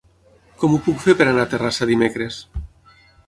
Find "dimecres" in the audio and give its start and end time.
1.91-2.39